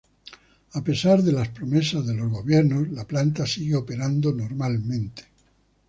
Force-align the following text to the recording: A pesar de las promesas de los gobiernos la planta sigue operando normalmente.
A 0.71 0.81
pesar 0.83 1.21
de 1.21 1.31
las 1.31 1.49
promesas 1.49 2.07
de 2.07 2.15
los 2.15 2.27
gobiernos 2.31 2.89
la 2.89 3.05
planta 3.05 3.45
sigue 3.45 3.75
operando 3.75 4.31
normalmente. 4.33 5.25